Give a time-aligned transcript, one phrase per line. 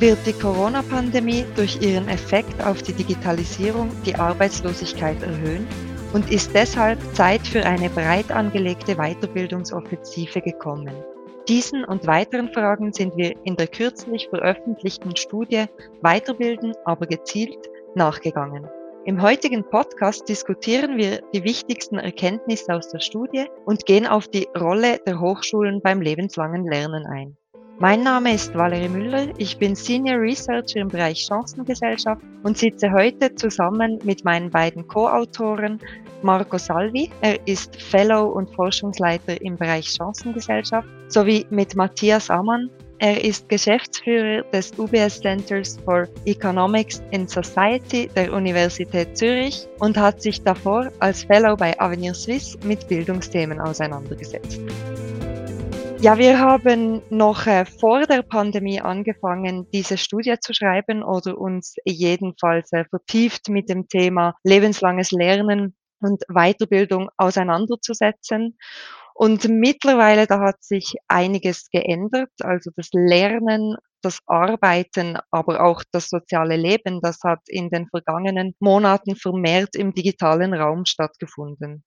[0.00, 5.66] wird die Corona-Pandemie durch ihren Effekt auf die Digitalisierung die Arbeitslosigkeit erhöhen
[6.12, 10.94] und ist deshalb Zeit für eine breit angelegte Weiterbildungsoffensive gekommen.
[11.48, 15.64] Diesen und weiteren Fragen sind wir in der kürzlich veröffentlichten Studie
[16.02, 17.58] Weiterbilden, aber gezielt
[17.94, 18.68] nachgegangen.
[19.04, 24.46] Im heutigen Podcast diskutieren wir die wichtigsten Erkenntnisse aus der Studie und gehen auf die
[24.56, 27.36] Rolle der Hochschulen beim lebenslangen Lernen ein.
[27.80, 33.32] Mein Name ist Valerie Müller, ich bin Senior Researcher im Bereich Chancengesellschaft und sitze heute
[33.36, 35.78] zusammen mit meinen beiden Co-Autoren
[36.22, 42.68] Marco Salvi, er ist Fellow und Forschungsleiter im Bereich Chancengesellschaft, sowie mit Matthias Ammann,
[42.98, 50.20] er ist Geschäftsführer des UBS Centers for Economics in Society der Universität Zürich und hat
[50.20, 54.60] sich davor als Fellow bei Avenir Suisse mit Bildungsthemen auseinandergesetzt.
[56.00, 61.74] Ja, wir haben noch äh, vor der Pandemie angefangen, diese Studie zu schreiben oder uns
[61.84, 68.56] jedenfalls äh, vertieft mit dem Thema lebenslanges Lernen und Weiterbildung auseinanderzusetzen.
[69.14, 72.30] Und mittlerweile, da hat sich einiges geändert.
[72.42, 78.54] Also das Lernen, das Arbeiten, aber auch das soziale Leben, das hat in den vergangenen
[78.60, 81.82] Monaten vermehrt im digitalen Raum stattgefunden.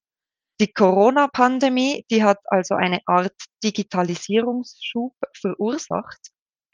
[0.61, 6.19] Die Corona-Pandemie, die hat also eine Art Digitalisierungsschub verursacht.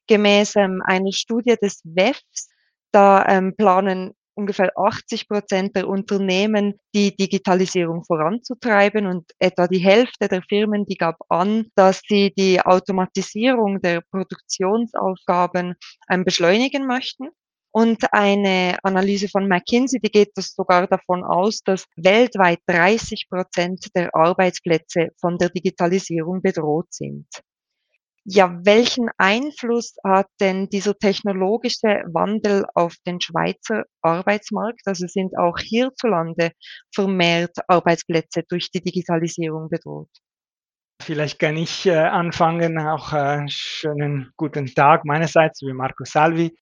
[0.07, 2.49] Gemäß ähm, einer Studie des WEFs,
[2.91, 10.27] da ähm, planen ungefähr 80 Prozent der Unternehmen die Digitalisierung voranzutreiben und etwa die Hälfte
[10.27, 15.75] der Firmen, die gab an, dass sie die Automatisierung der Produktionsaufgaben
[16.09, 17.29] ähm, beschleunigen möchten.
[17.77, 23.95] Und eine Analyse von McKinsey, die geht das sogar davon aus, dass weltweit 30 Prozent
[23.95, 27.27] der Arbeitsplätze von der Digitalisierung bedroht sind.
[28.23, 34.81] Ja, welchen Einfluss hat denn dieser technologische Wandel auf den Schweizer Arbeitsmarkt?
[34.85, 36.53] Also sind auch hierzulande
[36.91, 40.09] vermehrt Arbeitsplätze durch die Digitalisierung bedroht?
[40.99, 42.79] Vielleicht kann ich äh, anfangen.
[42.79, 46.57] Auch äh, schönen guten Tag meinerseits, wie Marco Salvi.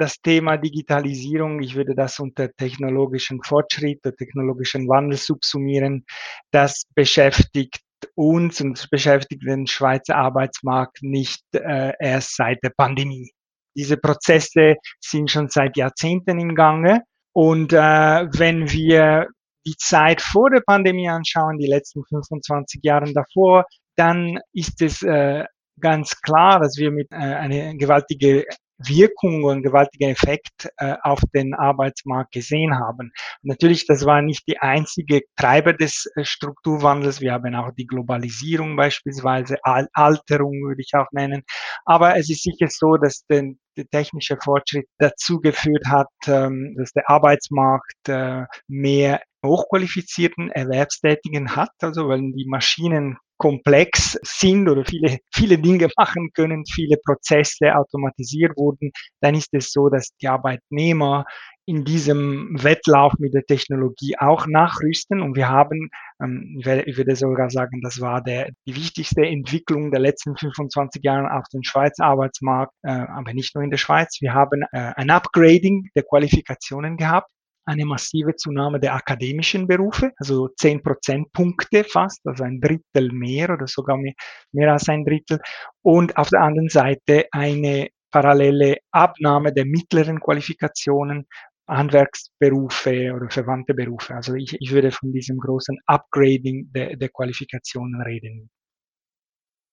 [0.00, 6.06] Das Thema Digitalisierung, ich würde das unter technologischen Fortschritt, der technologischen Wandel subsumieren.
[6.50, 7.80] Das beschäftigt
[8.14, 13.30] uns und beschäftigt den Schweizer Arbeitsmarkt nicht äh, erst seit der Pandemie.
[13.76, 17.02] Diese Prozesse sind schon seit Jahrzehnten im Gange.
[17.34, 19.26] Und äh, wenn wir
[19.66, 25.44] die Zeit vor der Pandemie anschauen, die letzten 25 Jahre davor, dann ist es äh,
[25.78, 28.46] ganz klar, dass wir mit äh, eine gewaltige
[28.86, 33.12] Wirkung und gewaltigen Effekt äh, auf den Arbeitsmarkt gesehen haben.
[33.42, 37.20] Natürlich, das war nicht die einzige Treiber des äh, Strukturwandels.
[37.20, 41.42] Wir haben auch die Globalisierung beispielsweise, Al Alterung würde ich auch nennen.
[41.84, 46.92] Aber es ist sicher so, dass den, der technische Fortschritt dazu geführt hat, ähm, dass
[46.92, 55.18] der Arbeitsmarkt äh, mehr hochqualifizierten Erwerbstätigen hat, also weil die Maschinen komplex sind oder viele,
[55.34, 61.24] viele Dinge machen können, viele Prozesse automatisiert wurden, dann ist es so, dass die Arbeitnehmer
[61.70, 65.22] in diesem Wettlauf mit der Technologie auch nachrüsten.
[65.22, 70.00] Und wir haben, ähm, ich würde sogar sagen, das war der, die wichtigste Entwicklung der
[70.00, 74.18] letzten 25 Jahre auf dem Schweizer Arbeitsmarkt, äh, aber nicht nur in der Schweiz.
[74.20, 77.30] Wir haben äh, ein Upgrading der Qualifikationen gehabt
[77.66, 83.68] eine massive Zunahme der akademischen Berufe, also zehn Prozentpunkte fast, also ein Drittel mehr oder
[83.68, 84.14] sogar mehr,
[84.50, 85.38] mehr als ein Drittel.
[85.82, 91.26] Und auf der anderen Seite eine parallele Abnahme der mittleren Qualifikationen,
[91.70, 94.14] Handwerksberufe oder verwandte Berufe.
[94.14, 98.50] Also ich, ich würde von diesem großen Upgrading der, der Qualifikationen reden.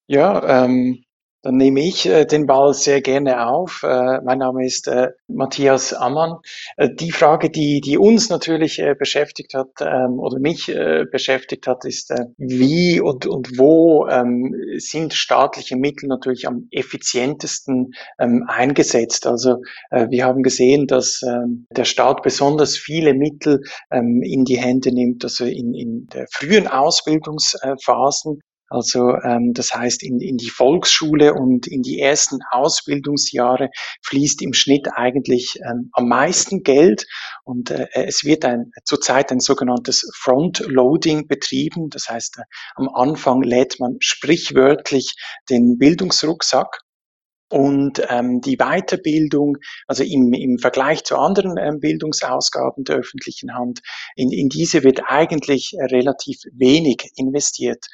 [0.07, 1.03] Ja, ähm,
[1.43, 3.83] dann nehme ich äh, den Ball sehr gerne auf.
[3.83, 6.37] Äh, mein Name ist äh, Matthias Ammann.
[6.77, 10.67] Die Frage, die, die uns natürlich beschäftigt hat ähm, oder mich
[11.11, 18.45] beschäftigt hat, ist, wie und, und wo ähm, sind staatliche Mittel natürlich am effizientesten ähm,
[18.47, 19.27] eingesetzt.
[19.27, 19.57] Also
[19.91, 21.21] wir haben gesehen, dass
[21.71, 28.39] der Staat besonders viele Mittel in die Hände nimmt, also in, in der frühen Ausbildungsphasen
[28.69, 33.69] also ähm, das heißt, in, in die Volksschule und in die ersten Ausbildungsjahre
[34.03, 37.05] fließt im Schnitt eigentlich ähm, am meisten Geld
[37.43, 41.89] und äh, es wird ein, zurzeit ein sogenanntes Frontloading betrieben.
[41.89, 42.43] Das heißt, äh,
[42.75, 45.15] am Anfang lädt man sprichwörtlich
[45.49, 46.81] den Bildungsrucksack
[47.49, 49.57] Und ähm, die Weiterbildung,
[49.87, 53.79] also im, im Vergleich zu anderen ähm, Bildungsausgaben der öffentlichen Hand,
[54.15, 57.85] in, in diese wird eigentlich äh, relativ wenig investiert.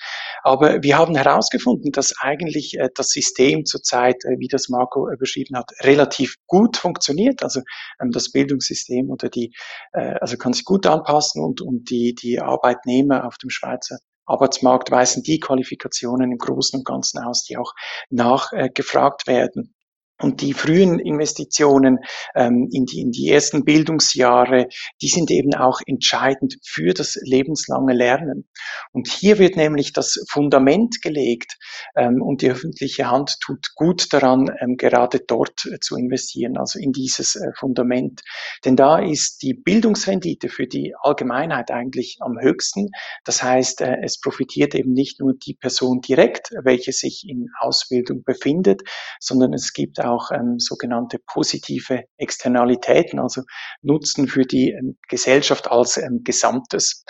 [0.42, 5.18] Aber wir haben herausgefunden, dass eigentlich äh, das System zurzeit, äh, wie das Marco äh,
[5.18, 7.44] beschrieben hat, relativ gut funktioniert.
[7.44, 7.62] Also
[8.02, 9.54] ähm, das Bildungssystem oder die,
[9.92, 14.92] äh, also kann sich gut anpassen und, und die, die Arbeitnehmer auf dem Schweizer Arbeitsmarkt
[14.92, 17.74] weisen die Qualifikationen im Großen und Ganzen aus, die auch
[18.10, 19.76] nachgefragt werden.
[20.24, 22.00] Und die frühen Investitionen
[22.34, 24.68] ähm, in, die, in die ersten Bildungsjahre,
[25.02, 28.48] die sind eben auch entscheidend für das lebenslange Lernen.
[28.94, 31.58] Und hier wird nämlich das Fundament gelegt
[31.96, 36.80] ähm, und die öffentliche Hand tut gut daran, ähm, gerade dort äh, zu investieren, also
[36.80, 38.22] in dieses äh, Fundament.
[38.64, 42.92] Denn da ist die Bildungsrendite für die Allgemeinheit eigentlich am höchsten.
[43.26, 48.24] Das heißt, äh, es profitiert eben nicht nur die Person direkt, welche sich in Ausbildung
[48.24, 48.84] befindet,
[49.20, 53.44] sondern es gibt auch ähm, sogenannte positive Externalitäten, also
[53.82, 57.04] Nutzen für die ähm, Gesellschaft als ähm, Gesamtes.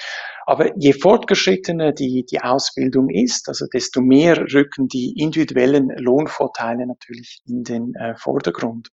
[0.45, 7.41] Aber je fortgeschrittener die, die Ausbildung ist, also desto mehr rücken die individuellen Lohnvorteile natürlich
[7.45, 8.89] in den äh, Vordergrund.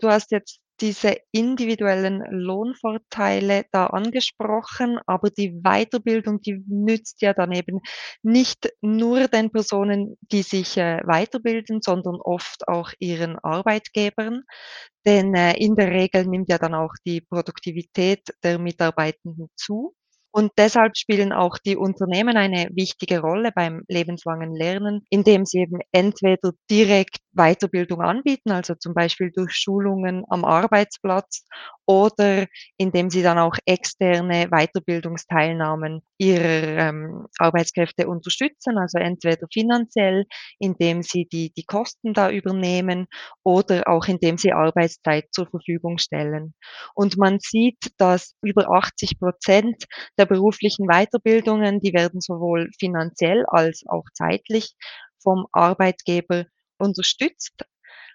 [0.00, 7.52] Du hast jetzt diese individuellen Lohnvorteile da angesprochen, aber die Weiterbildung, die nützt ja dann
[7.52, 7.80] eben
[8.22, 14.42] nicht nur den Personen, die sich äh, weiterbilden, sondern oft auch ihren Arbeitgebern.
[15.06, 19.94] Denn äh, in der Regel nimmt ja dann auch die Produktivität der Mitarbeitenden zu.
[20.30, 25.80] Und deshalb spielen auch die Unternehmen eine wichtige Rolle beim lebenslangen Lernen, indem sie eben
[25.90, 31.44] entweder direkt Weiterbildung anbieten, also zum Beispiel durch Schulungen am Arbeitsplatz
[31.86, 32.46] oder
[32.76, 40.26] indem sie dann auch externe Weiterbildungsteilnahmen ihrer ähm, Arbeitskräfte unterstützen, also entweder finanziell,
[40.58, 43.06] indem sie die, die Kosten da übernehmen
[43.42, 46.54] oder auch indem sie Arbeitszeit zur Verfügung stellen.
[46.94, 49.84] Und man sieht, dass über 80 Prozent
[50.18, 54.74] der beruflichen Weiterbildungen, die werden sowohl finanziell als auch zeitlich
[55.22, 56.44] vom Arbeitgeber
[56.78, 57.64] unterstützt.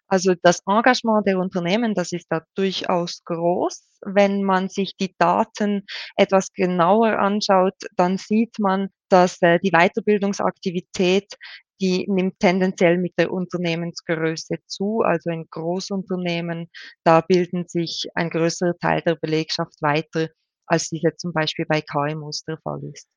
[0.08, 3.88] Also das Engagement der Unternehmen, das ist da durchaus groß.
[4.06, 11.34] Wenn man sich die Daten etwas genauer anschaut, dann sieht man, dass äh, die Weiterbildungsaktivität,
[11.82, 15.02] die nimmt tendenziell mit der Unternehmensgröße zu.
[15.02, 16.70] Also in Großunternehmen,
[17.04, 20.30] da bilden sich ein größerer Teil der Belegschaft weiter,
[20.68, 23.08] als diese zum Beispiel bei KMUs der Fall ist.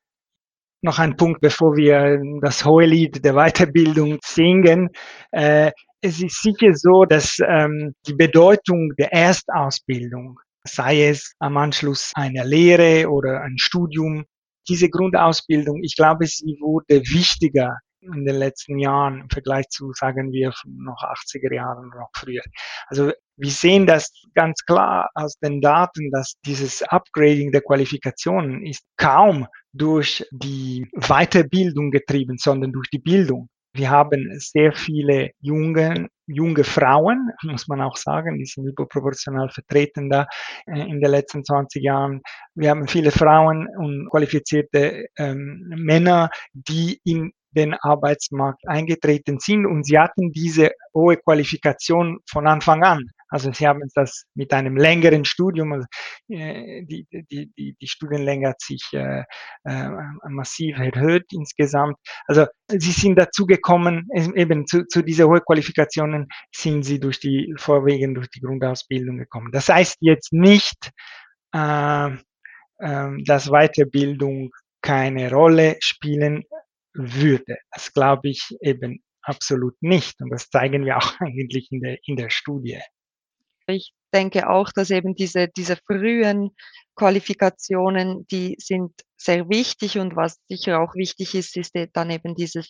[0.81, 4.89] Noch ein Punkt, bevor wir das hohe Lied der Weiterbildung singen.
[5.31, 5.71] Äh,
[6.01, 12.45] es ist sicher so, dass ähm, die Bedeutung der Erstausbildung, sei es am Anschluss einer
[12.45, 14.25] Lehre oder ein Studium,
[14.69, 20.31] diese Grundausbildung, ich glaube, sie wurde wichtiger in den letzten Jahren im Vergleich zu, sagen
[20.31, 22.41] wir, noch 80er Jahren oder noch früher.
[22.87, 28.83] Also wir sehen das ganz klar aus den Daten, dass dieses Upgrading der Qualifikationen ist
[28.97, 33.49] kaum durch die Weiterbildung getrieben, sondern durch die Bildung.
[33.77, 40.09] Wir haben sehr viele junge, junge Frauen, muss man auch sagen, die sind überproportional vertreten
[40.09, 40.27] da
[40.65, 42.21] äh, in den letzten 20 Jahren.
[42.55, 49.85] Wir haben viele Frauen und qualifizierte ähm, Männer, die in den Arbeitsmarkt eingetreten sind und
[49.85, 53.03] sie hatten diese hohe Qualifikation von Anfang an.
[53.29, 55.85] Also sie haben das mit einem längeren Studium, also,
[56.29, 59.23] äh, die, die, die, die Studienlänge hat sich äh,
[59.65, 59.89] äh,
[60.29, 61.97] massiv erhöht insgesamt.
[62.27, 67.53] Also sie sind dazu gekommen, eben zu, zu dieser hohen Qualifikationen sind sie durch die,
[67.57, 69.51] vorwiegend durch die Grundausbildung gekommen.
[69.51, 70.91] Das heißt jetzt nicht,
[71.53, 76.43] äh, äh, dass Weiterbildung keine Rolle spielen
[76.97, 77.57] würde.
[77.71, 80.19] Das glaube ich eben absolut nicht.
[80.21, 82.79] Und das zeigen wir auch eigentlich in der, in der Studie.
[83.69, 86.51] Ich denke auch, dass eben diese, diese frühen
[86.95, 92.69] Qualifikationen, die sind sehr wichtig und was sicher auch wichtig ist, ist dann eben dieses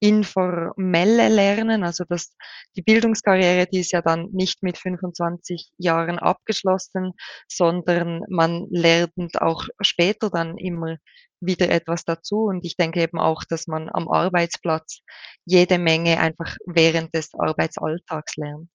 [0.00, 2.34] informelle Lernen, also dass
[2.76, 7.12] die Bildungskarriere, die ist ja dann nicht mit 25 Jahren abgeschlossen,
[7.46, 10.96] sondern man lernt auch später dann immer
[11.42, 15.00] wieder etwas dazu und ich denke eben auch, dass man am Arbeitsplatz
[15.44, 18.71] jede Menge einfach während des Arbeitsalltags lernt.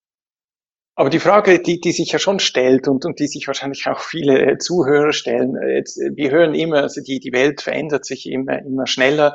[1.00, 4.00] Aber die Frage, die, die sich ja schon stellt und, und die sich wahrscheinlich auch
[4.00, 8.04] viele äh, Zuhörer stellen, äh, jetzt, äh, wir hören immer, also die, die Welt verändert
[8.04, 9.34] sich immer, immer schneller.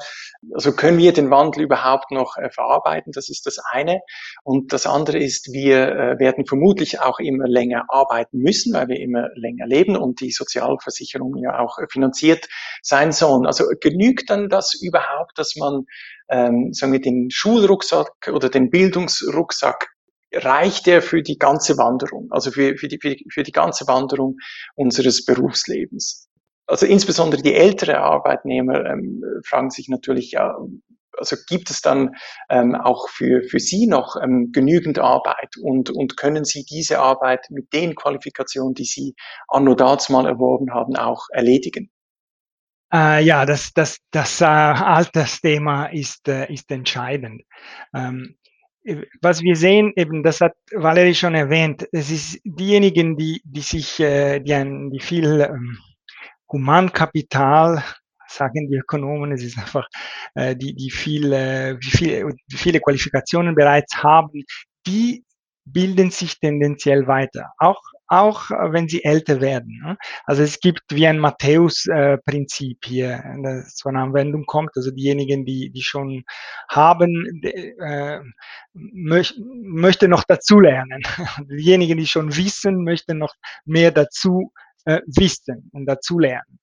[0.52, 3.12] Also können wir den Wandel überhaupt noch verarbeiten?
[3.12, 4.00] Das ist das eine.
[4.42, 9.28] Und das andere ist, wir werden vermutlich auch immer länger arbeiten müssen, weil wir immer
[9.36, 12.48] länger leben und die Sozialversicherung ja auch finanziert
[12.82, 13.46] sein sollen.
[13.46, 15.84] Also genügt dann das überhaupt, dass man
[16.28, 19.92] ähm, sagen wir, den Schulrucksack oder den Bildungsrucksack
[20.34, 23.86] reicht der für die ganze Wanderung, also für, für, die, für, die, für die ganze
[23.86, 24.36] Wanderung
[24.74, 26.28] unseres Berufslebens.
[26.66, 30.56] Also insbesondere die ältere Arbeitnehmer ähm, fragen sich natürlich, ja,
[31.18, 32.14] also gibt es dann
[32.48, 37.46] ähm, auch für, für Sie noch ähm, genügend Arbeit und, und können Sie diese Arbeit
[37.50, 39.14] mit den Qualifikationen, die Sie
[39.48, 39.74] anno
[40.08, 41.90] mal erworben haben, auch erledigen?
[42.92, 47.42] Äh, ja, das, das, das äh, Altersthema ist, äh, ist entscheidend.
[47.94, 48.36] Ähm,
[49.20, 54.00] was wir sehen, eben, das hat Valerie schon erwähnt, es ist diejenigen, die, die sich,
[54.00, 55.78] äh, die, ein, die viel ähm,
[56.50, 57.82] Humankapital,
[58.28, 59.88] sagen die Ökonomen, es ist einfach,
[60.34, 64.44] äh, die, die viel, äh, viel, viele Qualifikationen bereits haben,
[64.86, 65.24] die
[65.64, 67.52] bilden sich tendenziell weiter.
[67.58, 67.80] Auch
[68.12, 69.80] auch äh, wenn sie älter werden.
[69.82, 69.96] Ne?
[70.24, 74.70] Also es gibt wie ein Matthäus-Prinzip hier, das zur Anwendung kommt.
[74.76, 76.24] Also diejenigen, die, die schon
[76.68, 78.20] haben, äh,
[78.74, 81.02] möch, möchte noch dazulernen.
[81.50, 84.52] Diejenigen, die schon wissen, möchten noch mehr dazu
[84.84, 86.58] äh, wissen und dazulernen.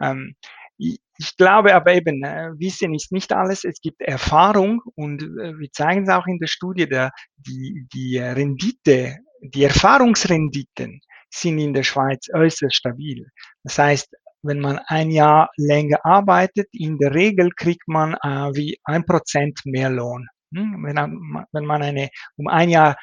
[0.00, 0.34] Ähm,
[0.76, 3.64] ich glaube aber eben, äh, Wissen ist nicht alles.
[3.64, 8.18] Es gibt Erfahrung und äh, wir zeigen es auch in der Studie, der, die, die
[8.18, 13.26] Rendite die Erfahrungsrenditen sind in der Schweiz äußerst stabil.
[13.62, 14.08] Das heißt,
[14.42, 19.60] wenn man ein Jahr länger arbeitet, in der Regel kriegt man äh, wie ein Prozent
[19.64, 20.26] mehr Lohn.
[20.54, 20.82] Hm?
[20.82, 20.96] Wenn,
[21.52, 22.96] wenn man eine um ein Jahr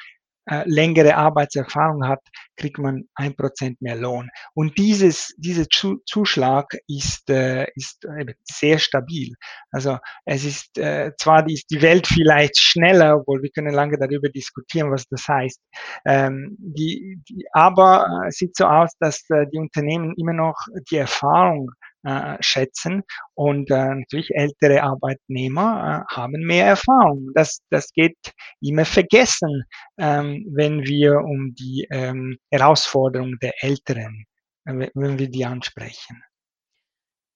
[0.48, 2.20] äh, längere Arbeitserfahrung hat,
[2.56, 4.28] kriegt man ein Prozent mehr Lohn.
[4.54, 8.06] Und dieses, dieser Zuschlag ist, äh, ist
[8.44, 9.34] sehr stabil.
[9.70, 14.28] Also es ist äh, zwar die, die Welt vielleicht schneller, obwohl wir können lange darüber
[14.28, 15.60] diskutieren, was das heißt.
[16.06, 20.56] Ähm, die, die, aber äh, sieht so aus, dass äh, die Unternehmen immer noch
[20.90, 21.70] die Erfahrung
[22.08, 23.02] äh, schätzen.
[23.34, 27.30] Und äh, natürlich ältere Arbeitnehmer äh, haben mehr Erfahrung.
[27.34, 28.16] Das, das geht
[28.60, 29.64] immer vergessen,
[29.98, 34.24] ähm, wenn wir um die ähm, Herausforderung der Älteren,
[34.64, 36.22] äh, wenn wir die ansprechen.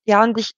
[0.07, 0.53] Ja, und ich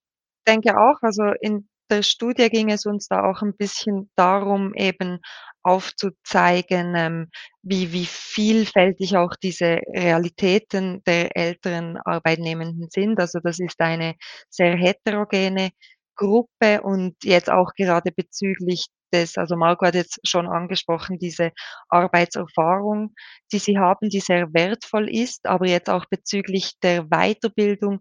[0.47, 5.21] denke auch, also in der Studie ging es uns da auch ein bisschen darum, eben
[5.65, 7.31] aufzuzeigen, ähm,
[7.63, 13.19] wie wie vielfältig auch diese Realitäten der älteren Arbeitnehmenden sind.
[13.21, 14.15] Also, das ist eine
[14.51, 15.71] sehr heterogene
[16.17, 21.53] Gruppe und jetzt auch gerade bezüglich des also Marco hat jetzt schon angesprochen, diese
[21.89, 23.15] Arbeitserfahrung,
[23.53, 28.01] die sie haben, die sehr wertvoll ist, aber jetzt auch bezüglich der Weiterbildung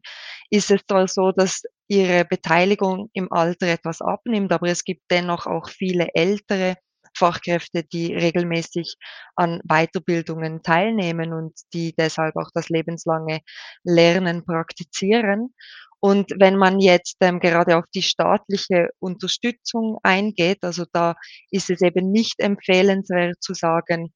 [0.50, 5.46] ist es zwar so, dass ihre Beteiligung im Alter etwas abnimmt, aber es gibt dennoch
[5.48, 6.76] auch viele ältere
[7.24, 8.96] Fachkräfte, die regelmäßig
[9.38, 13.40] an Weiterbildungen teilnehmen und die deshalb auch das lebenslange
[13.86, 15.54] Lernen praktizieren.
[16.02, 21.16] Und wenn man jetzt ähm, gerade auf die staatliche Unterstützung eingeht, also da
[21.50, 24.12] ist es eben nicht empfehlenswert zu sagen,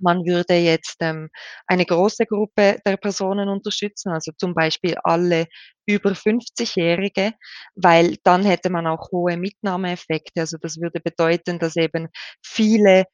[0.00, 1.28] man würde jetzt ähm,
[1.66, 5.46] eine große Gruppe der Personen unterstützen, also zum Beispiel alle
[5.86, 7.32] über 50-Jährige,
[7.74, 10.40] weil dann hätte man auch hohe Mitnahmeeffekte.
[10.40, 12.08] Also das würde bedeuten, dass eben
[12.42, 13.04] viele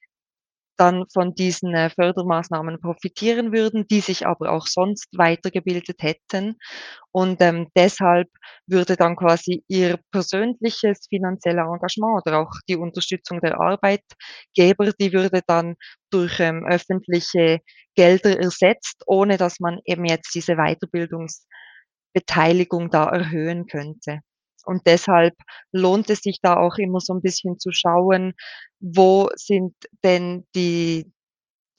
[0.76, 6.56] dann von diesen äh, Fördermaßnahmen profitieren würden, die sich aber auch sonst weitergebildet hätten.
[7.12, 8.28] Und ähm, deshalb
[8.66, 15.40] würde dann quasi ihr persönliches finanzielles Engagement oder auch die Unterstützung der Arbeitgeber, die würde
[15.46, 15.76] dann
[16.10, 17.60] durch ähm, öffentliche
[17.94, 24.20] Gelder ersetzt, ohne dass man eben jetzt diese Weiterbildungsbeteiligung da erhöhen könnte.
[24.64, 25.34] Und deshalb
[25.72, 28.34] lohnt es sich da auch immer so ein bisschen zu schauen,
[28.80, 31.12] wo sind denn die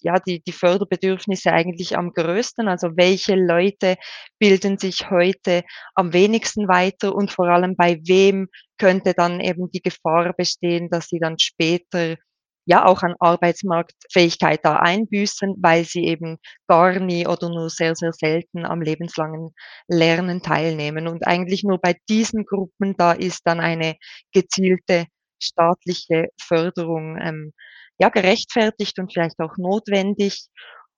[0.02, 2.68] ja, die die Förderbedürfnisse eigentlich am größten?
[2.68, 3.96] Also, welche Leute
[4.40, 5.64] bilden sich heute
[5.96, 11.08] am wenigsten weiter und vor allem bei wem könnte dann eben die Gefahr bestehen, dass
[11.08, 12.18] sie dann später
[12.66, 18.14] ja auch an Arbeitsmarktfähigkeit da einbüßen, weil sie eben gar nie oder nur sehr, sehr
[18.14, 19.52] selten am lebenslangen
[19.88, 21.08] Lernen teilnehmen.
[21.08, 23.96] Und eigentlich nur bei diesen Gruppen, da ist dann eine
[24.34, 25.06] gezielte
[25.42, 27.54] staatliche Förderung ähm,
[28.00, 30.48] ja gerechtfertigt und vielleicht auch notwendig.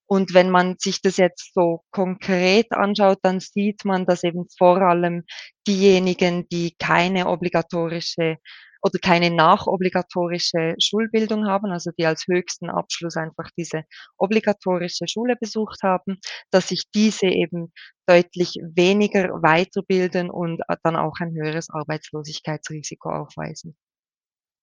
[0.10, 4.82] Und wenn man sich das jetzt so konkret anschaut, dann sieht man, dass eben vor
[4.82, 5.24] allem
[5.68, 8.38] diejenigen, die keine obligatorische
[8.82, 13.84] oder keine nachobligatorische Schulbildung haben, also die als höchsten Abschluss einfach diese
[14.18, 16.20] obligatorische Schule besucht haben,
[16.52, 17.72] dass sich diese eben
[18.08, 23.76] deutlich weniger weiterbilden und dann auch ein höheres Arbeitslosigkeitsrisiko aufweisen.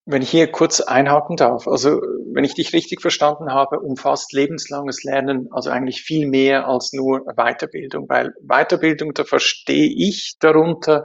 [0.06, 2.00] Wenn ich hier kurz einhaken darf, also
[2.34, 7.20] wenn ich dich richtig verstanden habe, umfasst lebenslanges Lernen also eigentlich viel mehr als nur
[7.36, 11.04] Weiterbildung, weil Weiterbildung, da verstehe ich darunter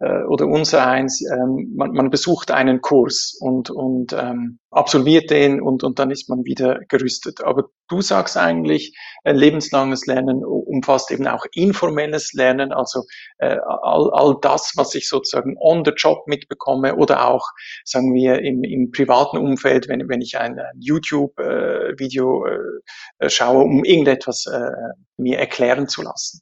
[0.00, 5.62] äh, oder unser eins, ähm, man, man besucht einen Kurs und, und ähm, absolviert den
[5.62, 7.42] und, und dann ist man wieder gerüstet.
[7.42, 13.04] Aber du sagst eigentlich, äh, lebenslanges Lernen umfasst eben auch informelles Lernen, also
[13.38, 17.46] äh, all, all das, was ich sozusagen on the job mitbekomme oder auch,
[17.84, 22.58] sagen wir, im, im privaten Umfeld, wenn, wenn ich ein, ein YouTube-Video äh,
[23.18, 24.70] äh, schaue, um irgendetwas äh,
[25.16, 26.40] mir erklären zu lassen.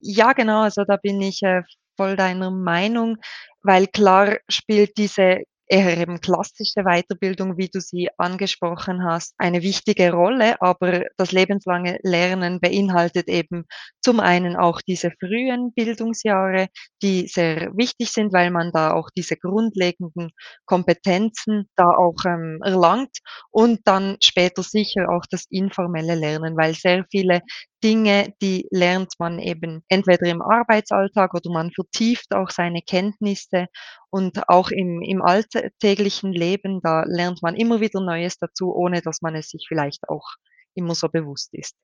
[0.00, 1.62] Ja, genau, also da bin ich äh,
[1.96, 3.16] voll deiner Meinung,
[3.62, 10.12] weil klar spielt diese eher eben klassische Weiterbildung, wie du sie angesprochen hast, eine wichtige
[10.12, 10.60] Rolle.
[10.60, 13.64] Aber das lebenslange Lernen beinhaltet eben
[14.02, 16.68] zum einen auch diese frühen Bildungsjahre,
[17.02, 20.30] die sehr wichtig sind, weil man da auch diese grundlegenden
[20.64, 23.18] Kompetenzen da auch ähm, erlangt
[23.50, 27.42] und dann später sicher auch das informelle Lernen, weil sehr viele
[27.82, 33.66] Dinge, die lernt man eben entweder im Arbeitsalltag oder man vertieft auch seine Kenntnisse
[34.10, 39.22] und auch im, im alltäglichen Leben, da lernt man immer wieder Neues dazu, ohne dass
[39.22, 40.26] man es sich vielleicht auch
[40.74, 41.74] immer so bewusst ist.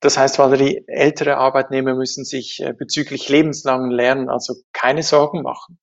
[0.00, 5.78] Das heißt, Valerie, ältere Arbeitnehmer müssen sich äh, bezüglich lebenslangen Lernen also keine Sorgen machen.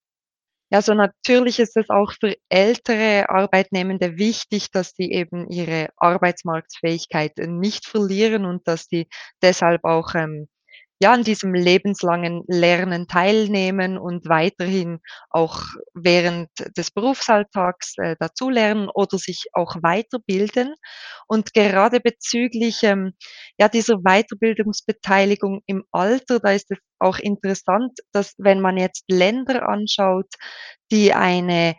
[0.72, 7.38] Ja, so natürlich ist es auch für ältere Arbeitnehmende wichtig, dass sie eben ihre Arbeitsmarktfähigkeit
[7.38, 9.08] nicht verlieren und dass sie
[9.42, 10.48] deshalb auch ähm,
[11.00, 15.00] ja, an diesem lebenslangen Lernen teilnehmen und weiterhin
[15.30, 15.62] auch
[15.94, 20.74] während des Berufsalltags äh, dazulernen oder sich auch weiterbilden.
[21.27, 23.13] Und gerade bezüglich ähm,
[23.60, 29.68] ja, dieser Weiterbildungsbeteiligung im Alter, da ist es auch interessant, dass wenn man jetzt Länder
[29.70, 30.27] anschaut,
[30.92, 31.75] die eine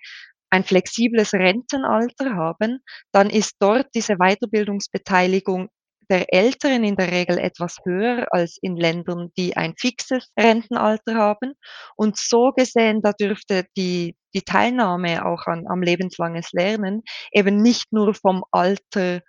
[0.51, 2.79] ein flexibles Rentenalter haben,
[3.13, 5.69] dann ist dort diese Weiterbildungsbeteiligung
[6.11, 11.55] der Älteren in der Regel etwas höher als in Ländern, die ein fixes Rentenalter haben.
[11.97, 17.93] Und so gesehen, da dürfte die, die Teilnahme auch an, am lebenslanges Lernen eben nicht
[17.93, 19.21] nur vom Alter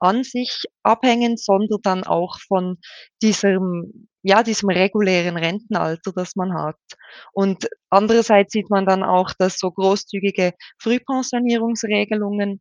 [0.00, 2.78] an sich abhängen, sondern dann auch von
[3.22, 6.76] diesem, ja, diesem regulären Rentenalter, das man hat.
[7.32, 12.60] Und andererseits sieht man dann auch, dass so großzügige Frühpensionierungsregelungen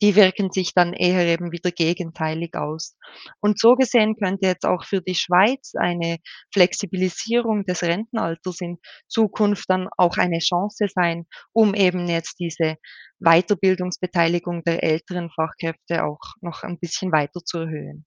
[0.00, 2.96] die wirken sich dann eher eben wieder gegenteilig aus.
[3.40, 6.18] Und so gesehen könnte jetzt auch für die Schweiz eine
[6.52, 8.78] Flexibilisierung des Rentenalters in
[9.08, 12.76] Zukunft dann auch eine Chance sein, um eben jetzt diese
[13.18, 18.04] Weiterbildungsbeteiligung der älteren Fachkräfte auch noch ein bisschen weiter zu erhöhen.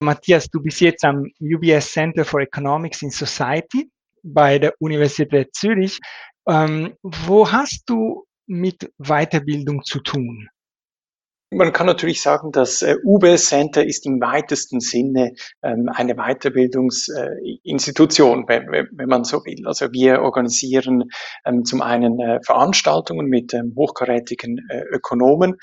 [0.00, 3.90] Matthias, du bist jetzt am UBS Center for Economics in Society
[4.22, 5.98] bei der Universität Zürich.
[6.46, 10.48] Ähm, wo hast du mit Weiterbildung zu tun?
[11.52, 18.48] Man kann natürlich sagen, das äh, UBS Center ist im weitesten Sinne ähm, eine Weiterbildungsinstitution,
[18.48, 19.64] wenn, man so will.
[19.64, 21.04] Also wir organisieren
[21.44, 25.54] ähm, zum einen äh, Veranstaltungen mit ähm, hochkarätigen äh, Ökonomen,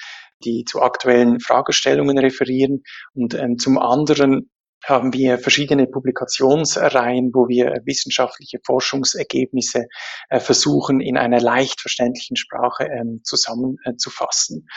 [0.46, 4.50] die zu aktuellen Fragestellungen referieren und zum anderen
[4.84, 9.88] haben wir verschiedene Publikationsreihen, wo wir wissenschaftliche Forschungsergebnisse
[10.30, 14.67] äh, versuchen, in einer leicht verständlichen Sprache ähm, zusammenzufassen.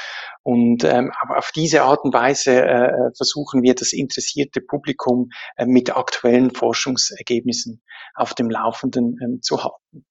[0.43, 5.97] Und ähm, auf diese Art und Weise äh, versuchen wir, das interessierte Publikum äh, mit
[5.97, 7.83] aktuellen Forschungsergebnissen
[8.15, 10.07] auf dem Laufenden ähm, zu halten.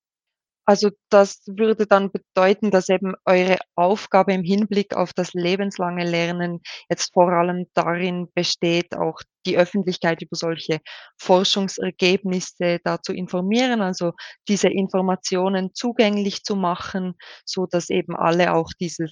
[0.65, 6.61] Also das würde dann bedeuten, dass eben eure Aufgabe im Hinblick auf das lebenslange Lernen
[6.89, 10.79] jetzt vor allem darin besteht, auch die Öffentlichkeit über solche
[11.19, 14.13] Forschungsergebnisse da zu informieren, also
[14.47, 17.13] diese Informationen zugänglich zu machen,
[17.45, 19.11] so dass eben alle auch dieses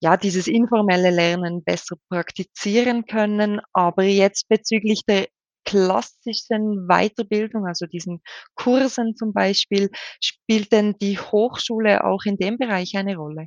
[0.00, 3.60] ja, dieses informelle Lernen besser praktizieren können.
[3.72, 5.28] Aber jetzt bezüglich der
[5.64, 8.22] klassischen Weiterbildung, also diesen
[8.54, 13.46] Kursen zum Beispiel, spielt denn die Hochschule auch in dem Bereich eine Rolle?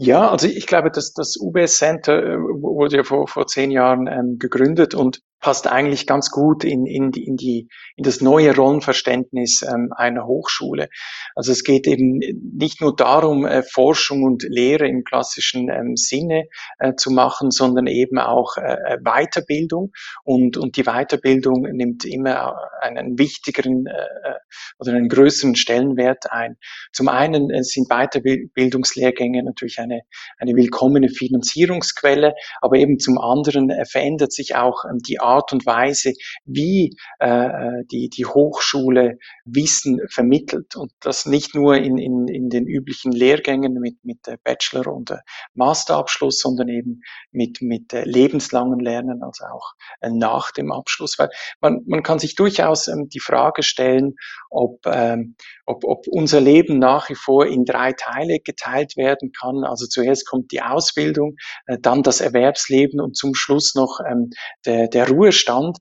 [0.00, 4.06] Ja, also ich glaube, dass das UBS Center äh, wurde ja vor, vor zehn Jahren
[4.06, 9.62] ähm, gegründet und passt eigentlich ganz gut in, in, in, die, in das neue Rollenverständnis
[9.62, 10.88] ähm, einer Hochschule.
[11.34, 16.48] Also es geht eben nicht nur darum, äh, Forschung und Lehre im klassischen ähm, Sinne
[16.78, 19.92] äh, zu machen, sondern eben auch äh, äh Weiterbildung.
[20.24, 24.34] Und, und die Weiterbildung nimmt immer einen wichtigeren äh, äh,
[24.78, 26.56] oder einen größeren Stellenwert ein.
[26.92, 30.02] Zum einen äh, sind Weiterbildungslehrgänge natürlich eine,
[30.38, 35.66] eine willkommene Finanzierungsquelle, aber eben zum anderen äh, verändert sich auch ähm, die Art und
[35.66, 36.12] Weise,
[36.44, 37.48] wie äh,
[37.90, 40.76] die, die Hochschule Wissen vermittelt.
[40.76, 45.12] Und das nicht nur in, in, in den üblichen Lehrgängen mit, mit Bachelor- und
[45.54, 51.18] Masterabschluss, sondern eben mit, mit lebenslangen Lernen, also auch äh, nach dem Abschluss.
[51.18, 54.14] Weil man, man kann sich durchaus ähm, die Frage stellen,
[54.50, 55.36] ob, ähm,
[55.66, 59.64] ob, ob unser Leben nach wie vor in drei Teile geteilt werden kann.
[59.64, 61.36] Also zuerst kommt die Ausbildung,
[61.66, 64.30] äh, dann das Erwerbsleben und zum Schluss noch ähm,
[64.66, 65.78] der, der Ruhestand.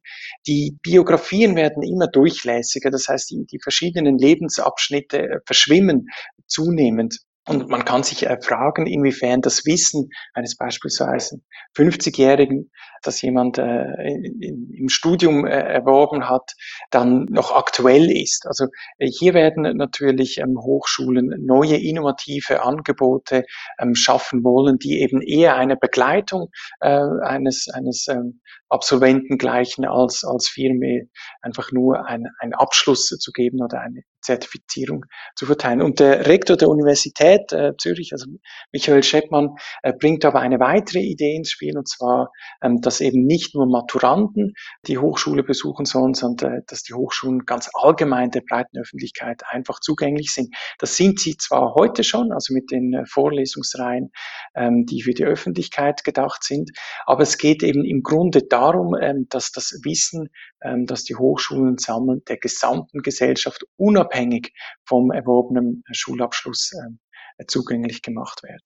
[0.48, 6.08] Die Biografien werden immer durchlässiger, das heißt, die, die verschiedenen Lebensabschnitte äh, verschwimmen
[6.48, 7.20] zunehmend.
[7.48, 11.40] Und man kann sich äh, fragen, inwiefern das Wissen eines beispielsweise
[11.78, 12.72] 50-Jährigen,
[13.04, 13.86] das jemand äh,
[14.42, 16.54] im Studium erworben hat,
[16.92, 18.46] dann noch aktuell ist.
[18.48, 18.66] Also
[19.00, 23.46] hier werden natürlich ähm, Hochschulen neue innovative Angebote
[23.80, 30.50] ähm, schaffen wollen, die eben eher eine Begleitung eines, eines ähm, Absolventen gleichen als, als
[30.50, 31.06] Firma
[31.42, 35.82] einfach nur ein, einen Abschluss zu geben oder eine Zertifizierung zu verteilen.
[35.82, 38.28] Und der Rektor der Universität äh, Zürich, also
[38.74, 43.26] Michael Scheppmann, äh, bringt aber eine weitere Idee ins Spiel, und zwar, ähm, dass eben
[43.26, 44.54] nicht nur Maturanten
[44.86, 49.80] die Hochschule besuchen sollen, sondern äh, dass die Hochschulen ganz allgemein der breiten Öffentlichkeit einfach
[49.80, 50.54] zugänglich sind.
[50.78, 54.12] Das sind sie zwar heute schon, also mit den äh, Vorlesungsreihen,
[54.56, 56.72] ähm, die für die Öffentlichkeit gedacht sind,
[57.06, 58.57] aber es geht eben im Grunde darum,
[59.02, 60.30] ähm, dass das Wissen,
[60.62, 64.54] ähm, das die Hochschulen sammeln, der gesamten Gesellschaft unabhängig
[64.86, 67.00] vom erworbenen Schulabschluss ähm,
[67.48, 68.62] zugänglich gemacht werden.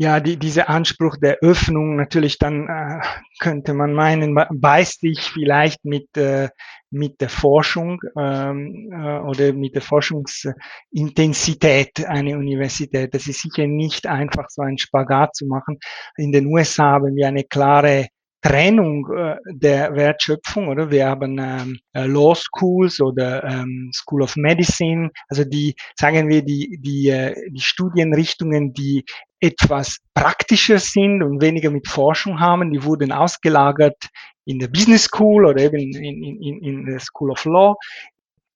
[0.00, 3.00] Ja, die, dieser Anspruch der Öffnung, natürlich dann äh,
[3.40, 6.50] könnte man meinen, beißt sich vielleicht mit, äh,
[6.90, 13.12] mit der Forschung ähm, äh, oder mit der Forschungsintensität einer Universität.
[13.12, 15.80] Das ist sicher nicht einfach so ein Spagat zu machen.
[16.16, 18.06] In den USA haben wir eine klare
[18.42, 20.90] Trennung äh, der Wertschöpfung, oder?
[20.90, 26.42] Wir haben ähm, äh, Law Schools oder ähm, School of Medicine, also die, sagen wir,
[26.42, 29.04] die, die, äh, die Studienrichtungen, die
[29.40, 34.08] etwas praktischer sind und weniger mit Forschung haben, die wurden ausgelagert
[34.44, 37.76] in der Business School oder eben in, in, in der School of Law.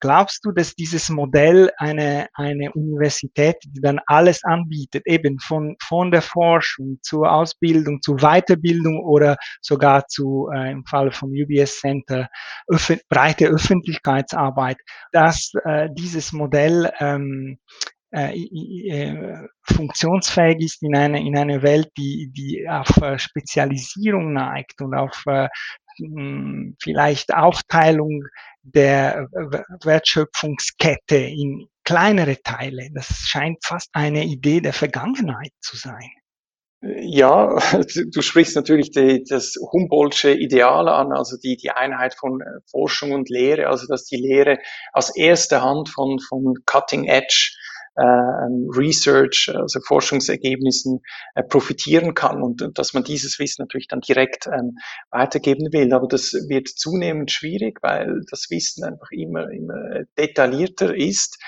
[0.02, 6.10] Glaubst du, dass dieses Modell eine, eine Universität, die dann alles anbietet, eben von, von
[6.10, 12.28] der Forschung zur Ausbildung, zur Weiterbildung oder sogar zu, äh, im Fall vom UBS Center,
[12.68, 14.78] öff breite Öffentlichkeitsarbeit,
[15.12, 17.58] dass äh, dieses Modell ähm,
[18.10, 18.36] äh,
[18.90, 24.94] äh, funktionsfähig ist in einer, in einer Welt, die, die auf äh, Spezialisierung neigt und
[24.94, 25.24] auf
[26.80, 28.24] vielleicht Aufteilung
[28.62, 29.28] der
[29.82, 32.88] Wertschöpfungskette in kleinere Teile.
[32.94, 36.10] Das scheint fast eine Idee der Vergangenheit zu sein.
[36.82, 37.58] Ja,
[38.12, 43.12] du sprichst natürlich die, das Humboldtsche Ideal an, also die, die Einheit von äh, Forschung
[43.12, 44.58] und Lehre, also dass die Lehre
[44.92, 51.00] aus erster Hand von, von Cutting Edge äh, Research, also Forschungsergebnissen
[51.34, 54.78] äh, profitieren kann und, und, dass man dieses Wissen natürlich dann direkt ähm,
[55.10, 55.92] weitergeben will.
[55.92, 61.38] Aber das wird zunehmend schwierig, weil das Wissen einfach immer, immer detaillierter ist.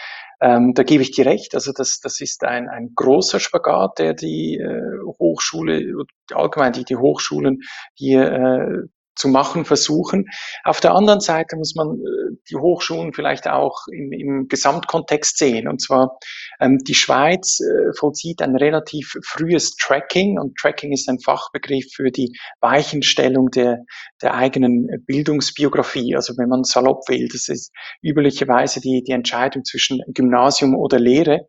[0.41, 1.55] Ähm, da gebe ich dir recht.
[1.55, 6.97] Also das, das ist ein, ein großer Spagat, der die äh, Hochschule, allgemein die, die
[6.97, 7.61] Hochschulen
[7.95, 10.27] hier äh, zu machen versuchen.
[10.65, 15.69] Auf der anderen Seite muss man äh, die Hochschulen vielleicht auch im, im Gesamtkontext sehen.
[15.69, 16.19] Und zwar
[16.61, 22.11] ähm, die Schweiz äh, vollzieht ein relativ frühes Tracking und Tracking ist ein Fachbegriff für
[22.11, 23.79] die Weichenstellung der,
[24.23, 26.15] der eigenen Bildungsbiografie.
[26.17, 27.73] Also wenn man salopp will, das ist
[28.03, 31.49] üblicherweise die, die Entscheidung zwischen Gymnasium oder Lehre.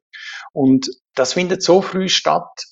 [0.54, 2.66] Und das findet so früh statt,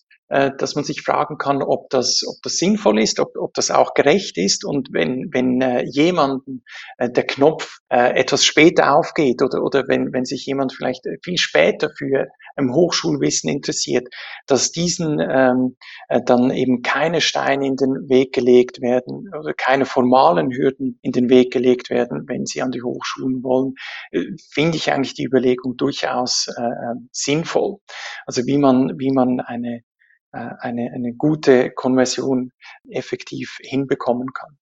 [0.58, 3.94] dass man sich fragen kann, ob das, ob das sinnvoll ist, ob, ob das auch
[3.94, 4.66] gerecht ist.
[4.66, 6.64] Und wenn, wenn äh, jemanden
[6.98, 11.18] äh, der Knopf äh, etwas später aufgeht oder, oder wenn, wenn sich jemand vielleicht äh,
[11.24, 14.08] viel später für ähm, Hochschulwissen interessiert,
[14.48, 15.78] dass diesen ähm,
[16.10, 21.12] äh, dann eben keine Steine in den Weg gelegt werden oder keine formalen Hürden in
[21.12, 23.76] den Weg gelegt werden, wenn sie an die Hochschulen wollen,
[24.12, 27.78] äh, finde ich eigentlich die Überlegung durchaus äh, sinnvoll.
[28.26, 29.82] Also wie man, wie man eine äh,
[30.34, 32.52] eine, eine gute Konversion
[32.90, 34.58] effektiv hinbekommen kann.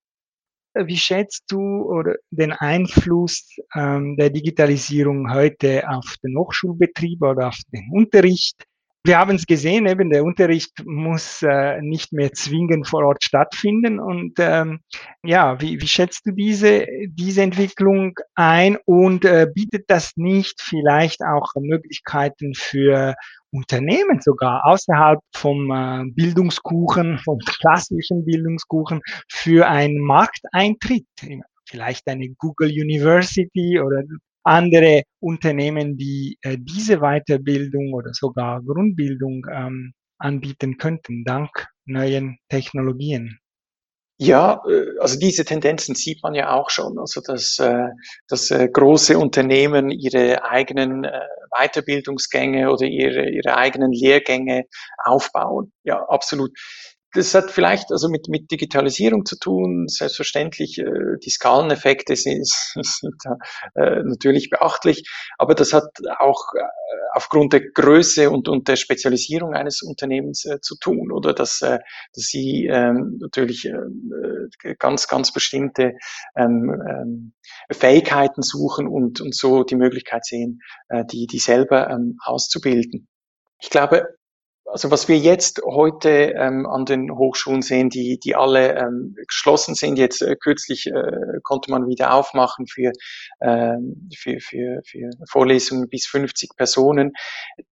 [0.73, 7.59] wie schätzt du oder den Einfluss ähm, der Digitalisierung heute auf den Hochschulbetrieb oder auf
[7.73, 8.63] den Unterricht?
[9.03, 13.99] Wir haben es gesehen, eben der Unterricht muss äh, nicht mehr zwingend vor Ort stattfinden.
[13.99, 14.81] Und ähm,
[15.23, 21.23] ja, wie, wie schätzt du diese, diese Entwicklung ein und äh, bietet das nicht vielleicht
[21.23, 23.15] auch Möglichkeiten für
[23.51, 31.05] Unternehmen sogar außerhalb vom äh, Bildungskuchen, vom klassischen Bildungskuchen für einen Markteintritt?
[31.69, 34.03] Vielleicht eine Google University oder
[34.43, 41.49] andere Unternehmen, die äh, diese Weiterbildung oder sogar Grundbildung ähm, anbieten könnten, dank
[41.85, 43.40] neuen Technologien.
[44.23, 46.99] Ja, äh, also diese Tendenzen sieht man ja auch schon.
[46.99, 47.87] Also dass, äh,
[48.27, 51.07] dass äh, große Unternehmen ihre eigenen
[51.57, 54.65] Weiterbildungsgänge oder ihre, ihre eigenen Lehrgänge
[55.03, 55.73] aufbauen.
[55.83, 56.51] Ja, absolut
[57.13, 59.87] das hat vielleicht also mit, mit Digitalisierung zu tun.
[59.87, 62.47] Selbstverständlich, äh, die Skaleneffekte sind,
[62.81, 63.21] sind
[63.75, 66.63] äh, natürlich beachtlich, aber das hat auch äh,
[67.13, 71.79] aufgrund der Größe und, und der Spezialisierung eines Unternehmens äh, zu tun, oder dass, äh,
[72.13, 75.93] dass sie ähm, natürlich äh, ganz, ganz bestimmte
[76.35, 77.33] ähm, ähm,
[77.71, 83.07] Fähigkeiten suchen und, und so die Möglichkeit sehen, äh, die, die selber ähm, auszubilden.
[83.59, 84.07] Ich glaube,
[84.71, 89.75] also was wir jetzt heute ähm, an den Hochschulen sehen, die, die alle ähm, geschlossen
[89.75, 92.93] sind, jetzt äh, kürzlich äh, konnte man wieder aufmachen für,
[93.41, 97.11] ähm, für, für, für Vorlesungen bis 50 Personen.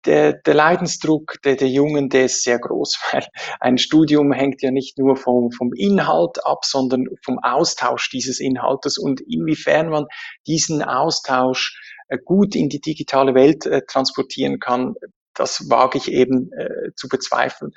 [0.06, 3.26] Der, der Leidensdruck der, der Jungen, der ist sehr groß, weil
[3.62, 8.98] ein Studium hängt ja nicht nur vom, vom Inhalt ab, sondern vom Austausch dieses Inhaltes
[8.98, 10.06] und inwiefern man
[10.48, 14.96] diesen Austausch äh, gut in die digitale Welt äh, transportieren kann,
[15.34, 17.72] das wage ich eben äh, zu bezweifeln.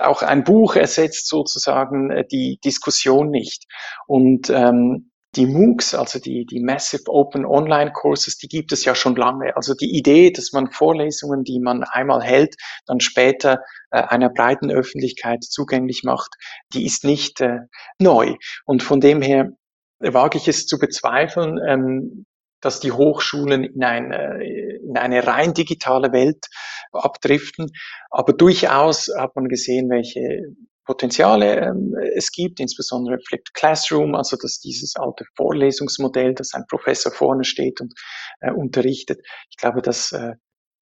[0.00, 3.64] Auch ein Buch ersetzt sozusagen äh, die Diskussion nicht.
[4.06, 8.94] Und ähm, die MOOCs, also die, die Massive Open Online Courses, die gibt es ja
[8.94, 9.56] schon lange.
[9.56, 12.54] Also die Idee, dass man Vorlesungen, die man einmal hält,
[12.86, 13.58] dann später
[13.90, 16.34] äh, einer breiten Öffentlichkeit zugänglich macht,
[16.72, 17.60] die ist nicht äh,
[17.98, 18.34] neu.
[18.64, 19.50] Und von dem her
[19.98, 22.26] wage ich es zu bezweifeln, ähm,
[22.64, 26.46] dass die Hochschulen in eine, in eine rein digitale Welt
[26.92, 27.70] abdriften.
[28.10, 30.42] Aber durchaus hat man gesehen, welche
[30.84, 37.10] Potenziale ähm, es gibt, insbesondere Flipped Classroom, also dass dieses alte Vorlesungsmodell, dass ein Professor
[37.10, 37.94] vorne steht und
[38.40, 39.20] äh, unterrichtet.
[39.50, 40.34] Ich glaube, dass äh,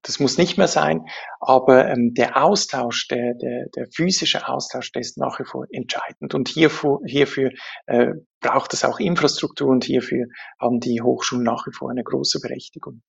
[0.02, 1.06] das muss nicht mehr sein,
[1.40, 6.34] aber ähm, der Austausch, der, der, der physische Austausch, der ist nach wie vor entscheidend.
[6.34, 7.50] Und hierfür, hierfür
[7.86, 8.08] äh,
[8.40, 10.26] braucht es auch Infrastruktur und hierfür
[10.60, 13.02] haben die Hochschulen nach wie vor eine große Berechtigung.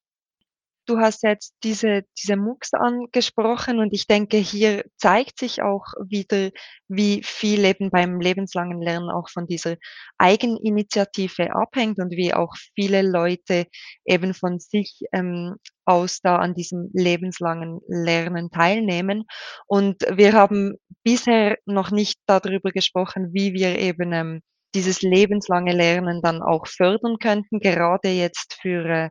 [0.85, 6.51] Du hast jetzt diese, diese MOOCs angesprochen und ich denke, hier zeigt sich auch wieder,
[6.89, 9.77] wie viel eben beim lebenslangen Lernen auch von dieser
[10.17, 13.67] Eigeninitiative abhängt und wie auch viele Leute
[14.05, 19.23] eben von sich ähm, aus da an diesem lebenslangen Lernen teilnehmen.
[19.67, 24.41] Und wir haben bisher noch nicht darüber gesprochen, wie wir eben ähm,
[24.75, 29.09] dieses lebenslange Lernen dann auch fördern könnten, gerade jetzt für äh,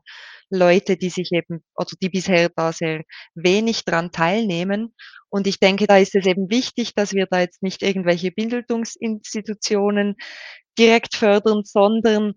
[0.56, 3.02] Leute, die sich eben, oder die bisher da sehr
[3.34, 4.94] wenig dran teilnehmen.
[5.28, 10.16] Und ich denke, da ist es eben wichtig, dass wir da jetzt nicht irgendwelche Bildungsinstitutionen
[10.78, 12.34] direkt fördern, sondern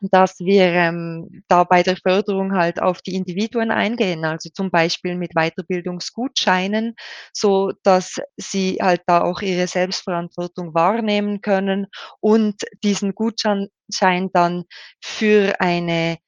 [0.00, 5.16] dass wir ähm, da bei der Förderung halt auf die Individuen eingehen, also zum Beispiel
[5.16, 6.94] mit Weiterbildungsgutscheinen,
[7.32, 11.86] so dass sie halt da auch ihre Selbstverantwortung wahrnehmen können
[12.20, 13.68] und diesen Gutschein
[14.32, 14.64] dann
[15.02, 16.18] für eine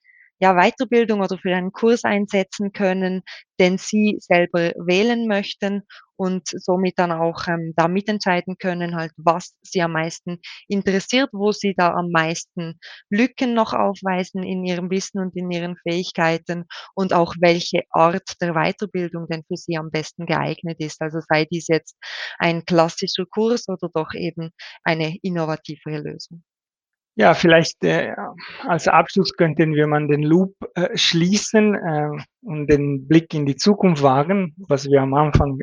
[0.41, 3.23] ja, Weiterbildung oder für einen Kurs einsetzen können,
[3.61, 5.83] den sie selber wählen möchten
[6.17, 11.53] und somit dann auch ähm, da mitentscheiden können, halt, was sie am meisten interessiert, wo
[11.53, 12.79] sie da am meisten
[13.11, 18.53] Lücken noch aufweisen in ihrem Wissen und in ihren Fähigkeiten und auch welche Art der
[18.55, 21.01] Weiterbildung denn für sie am besten geeignet ist.
[21.01, 21.97] Also sei dies jetzt
[22.39, 24.51] ein klassischer Kurs oder doch eben
[24.85, 26.43] eine innovativere Lösung.
[27.21, 28.15] Ja, vielleicht äh,
[28.67, 32.09] als Abschluss könnten wir mal den Loop äh, schließen äh,
[32.41, 35.59] und den Blick in die Zukunft wagen, was wir am Anfang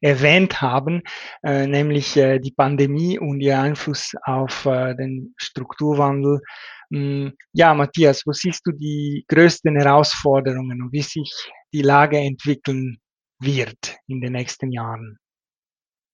[0.00, 1.02] erwähnt haben,
[1.44, 6.40] äh, nämlich äh, die Pandemie und ihr Einfluss auf äh, den Strukturwandel.
[6.92, 11.32] Ähm, ja, Matthias, wo siehst du die größten Herausforderungen und wie sich
[11.72, 12.98] die Lage entwickeln
[13.38, 15.18] wird in den nächsten Jahren?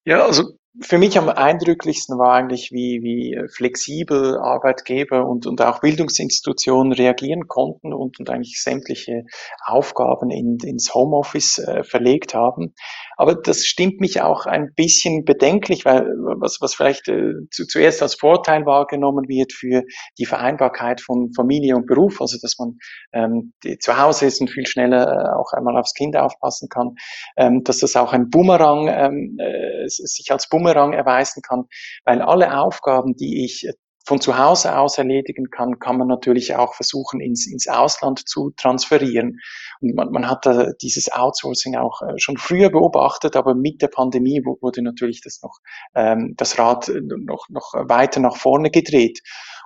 [0.05, 5.81] Ja, also für mich am eindrücklichsten war eigentlich, wie, wie flexibel Arbeitgeber und, und auch
[5.81, 9.25] Bildungsinstitutionen reagieren konnten und, und eigentlich sämtliche
[9.65, 12.75] Aufgaben in, ins Homeoffice äh, verlegt haben.
[13.17, 16.05] Aber das stimmt mich auch ein bisschen bedenklich, weil
[16.39, 19.83] was, was vielleicht äh, zu, zuerst als Vorteil wahrgenommen wird für
[20.19, 22.79] die Vereinbarkeit von Familie und Beruf, also dass man
[23.13, 26.95] ähm, zu Hause ist und viel schneller äh, auch einmal aufs Kind aufpassen kann,
[27.37, 31.65] ähm, dass das auch ein Bumerang, ähm, äh, sich als Bumerang erweisen kann,
[32.05, 33.67] weil alle Aufgaben, die ich
[34.07, 38.53] von zu Hause aus erledigen kann, kann man natürlich auch versuchen, ins, ins Ausland zu
[38.57, 39.41] transferieren.
[39.81, 43.89] Und man, man hat da dieses Outsourcing auch äh, schon früher beobachtet, aber mit der
[43.89, 45.59] Pandemie wurde natürlich das noch
[45.95, 49.21] ähm, das Rad noch, noch weiter nach vorne gedreht.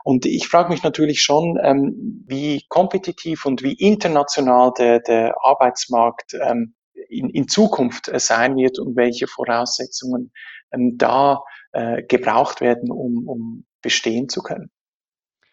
[0.05, 6.33] Und ich frage mich natürlich schon, ähm, wie kompetitiv und wie international der, der Arbeitsmarkt
[6.41, 6.75] ähm,
[7.11, 10.33] in, in Zukunft sein wird und welche Voraussetzungen
[10.73, 14.71] ähm, da äh, gebraucht werden, um, um bestehen zu können.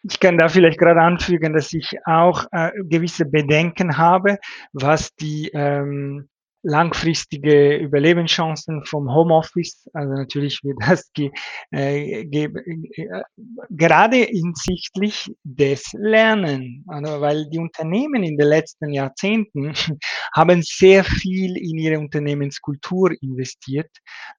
[0.02, 4.38] Ich kann da vielleicht gerade anfügen, dass ich auch äh, gewisse Bedenken habe,
[4.72, 6.28] was die ähm,
[6.62, 9.88] langfristige Überlebenschancen vom Homeoffice.
[9.92, 11.30] Also natürlich wird das ge,
[11.70, 12.48] äh, ge,
[12.96, 13.22] äh,
[13.70, 19.72] gerade hinsichtlich des Lernen, also weil die Unternehmen in den letzten Jahrzehnten
[20.34, 23.90] haben sehr viel in ihre Unternehmenskultur investiert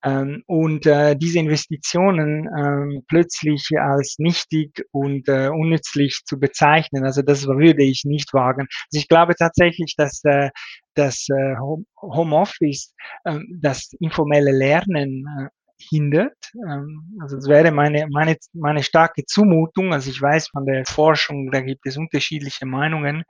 [0.04, 7.06] ähm, und äh, diese Investitionen ähm, plötzlich als nichtig und äh, unnützlich zu bezeichnen.
[7.06, 8.68] Also das würde ich nicht wagen.
[8.92, 10.50] Also ich glaube tatsächlich, dass äh,
[10.96, 11.56] das äh,
[12.02, 12.94] Homeoffice
[13.26, 15.50] äh, das informelle Lernen äh,
[15.80, 16.36] hindert.
[16.68, 19.94] Ähm, also es wäre meine, meine, meine starke Zumutung.
[19.94, 23.24] Also ich weiß von der Forschung, da gibt es unterschiedliche Meinungen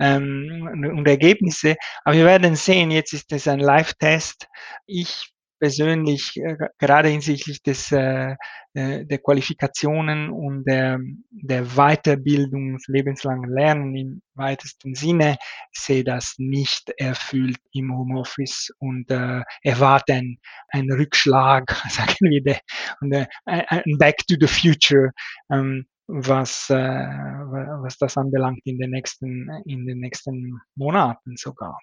[0.00, 1.76] ähm, und Ergebnisse.
[2.04, 4.48] Aber wir werden sehen, jetzt ist es ein Live-Test.
[4.86, 8.34] Ich persönlich, äh, gerade hinsichtlich des, äh,
[8.74, 10.98] äh, der Qualifikationen und der,
[11.30, 15.36] der Weiterbildung, lebenslangen Lernen im weitesten Sinne,
[15.70, 20.38] sehe das nicht erfüllt im Homeoffice und äh, erwarte einen,
[20.70, 22.58] einen Rückschlag, sagen wir, der,
[23.00, 25.12] und, äh, ein Back to the Future,
[25.52, 31.78] ähm, was, äh, was das anbelangt in den nächsten, in den nächsten Monaten sogar.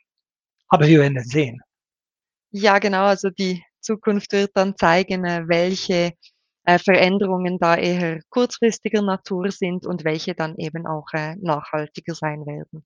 [0.67, 1.61] Aber wir werden es sehen.
[2.51, 3.05] Ja, genau.
[3.05, 6.13] Also die Zukunft wird dann zeigen, äh, welche
[6.69, 12.45] äh, Veränderungen da eher kurzfristiger Natur sind und welche dann eben auch äh, nachhaltiger sein
[12.45, 12.85] werden.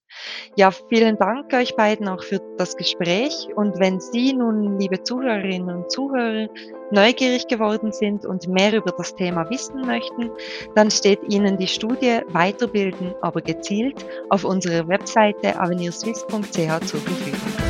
[0.55, 3.49] Ja, vielen Dank euch beiden auch für das Gespräch.
[3.55, 6.47] Und wenn Sie nun, liebe Zuhörerinnen und Zuhörer,
[6.91, 10.31] neugierig geworden sind und mehr über das Thema wissen möchten,
[10.75, 17.62] dann steht Ihnen die Studie Weiterbilden, aber gezielt auf unserer Webseite avenirswiss.ch zur Verfügung.